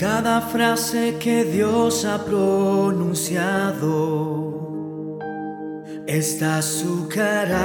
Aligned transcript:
cada 0.00 0.40
frase 0.40 1.18
que 1.20 1.44
Dios 1.44 2.06
ha 2.06 2.24
pronunciado 2.24 3.58
está 6.06 6.62
su 6.62 7.06
carácter. 7.06 7.60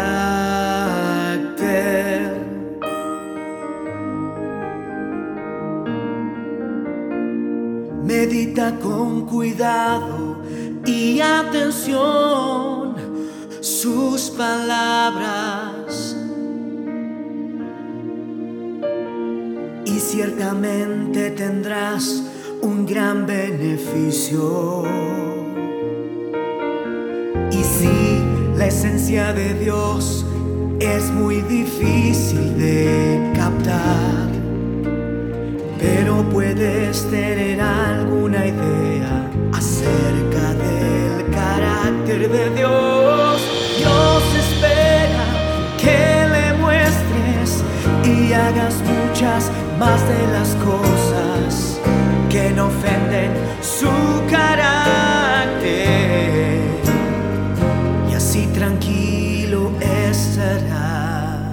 Medita 8.04 8.76
con 8.82 9.26
cuidado 9.28 10.42
y 10.86 11.22
atención 11.22 12.96
sus 13.62 14.30
palabras 14.32 15.85
y 19.96 20.00
ciertamente 20.00 21.32
tendrás 21.32 22.22
un 22.62 22.86
gran 22.86 23.26
beneficio. 23.26 24.84
Y 27.50 27.64
si 27.64 28.22
la 28.58 28.68
esencia 28.68 29.32
de 29.32 29.54
Dios 29.54 30.26
es 30.82 31.10
muy 31.12 31.42
difícil 31.44 32.58
de 32.58 33.32
captar, 33.36 34.30
pero 35.80 36.30
puedes 36.30 37.10
tener 37.10 37.62
alguna 37.62 38.48
idea 38.48 39.32
acerca 39.54 40.54
del 40.56 41.30
carácter 41.32 42.30
de 42.30 42.50
Dios. 42.50 43.42
Dios 43.78 44.24
espera 44.44 45.26
que 45.78 46.28
le 46.34 46.54
muestres 46.60 47.64
y 48.04 48.34
hagas 48.34 48.76
muchas 48.82 49.50
más 49.80 50.02
de 50.08 50.28
las 50.32 50.56
cosas 50.56 51.80
que 52.30 52.52
no 52.52 52.68
ofenden 52.68 53.32
su 53.62 53.90
carácter 54.30 55.76
y 58.10 58.14
así 58.14 58.48
tranquilo 58.48 59.72
estará. 59.80 61.52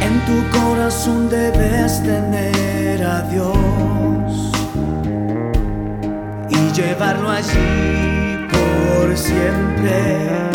En 0.00 0.14
tu 0.26 0.58
corazón 0.58 1.28
debes 1.28 2.02
tener 2.02 3.04
a 3.04 3.22
Dios 3.22 4.13
llevarlo 6.74 7.30
allí 7.30 8.48
por 8.50 9.16
siempre. 9.16 10.50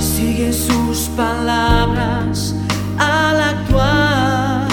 Sigue 0.00 0.52
sus 0.52 1.08
palabras 1.16 2.54
al 2.98 3.40
actuar. 3.40 4.68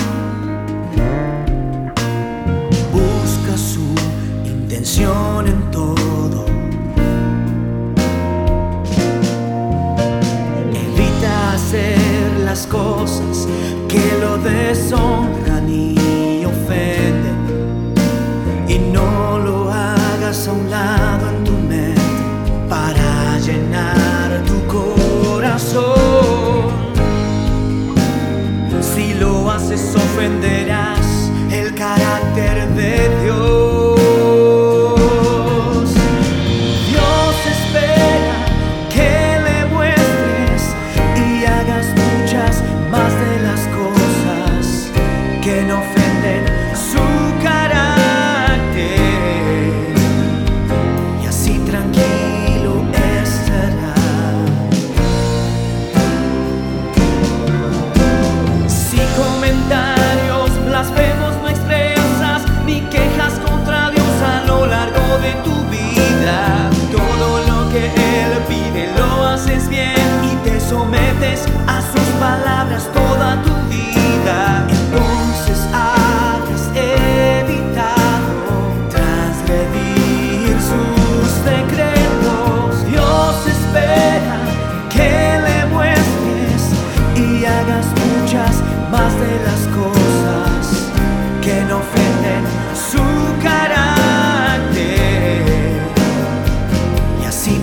Busca 2.92 3.56
su 3.56 3.94
intención 4.46 5.48
en 5.48 5.72
todo. 5.72 6.46
Evita 10.74 11.53
hacer 11.53 12.00
las 12.44 12.66
cosas 12.66 13.47
que 13.88 14.18
lo 14.20 14.38
deshonran 14.40 15.47
haces 30.44 30.97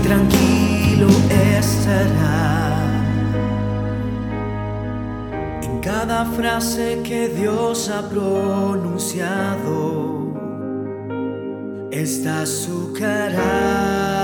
tranquilo 0.04 1.09
estará. 1.59 2.78
En 5.62 5.81
cada 5.81 6.26
frase 6.26 7.00
que 7.03 7.28
Dios 7.28 7.88
ha 7.88 8.09
pronunciado 8.09 9.65
está 11.91 12.44
su 12.44 12.92
carácter 12.92 14.24